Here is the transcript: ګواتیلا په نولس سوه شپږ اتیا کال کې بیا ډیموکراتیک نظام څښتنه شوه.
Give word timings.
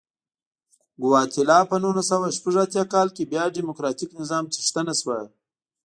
ګواتیلا 1.03 1.59
په 1.69 1.75
نولس 1.83 2.07
سوه 2.11 2.27
شپږ 2.37 2.55
اتیا 2.63 2.83
کال 2.93 3.07
کې 3.15 3.29
بیا 3.31 3.43
ډیموکراتیک 3.55 4.09
نظام 4.21 4.43
څښتنه 4.53 4.93
شوه. 5.01 5.19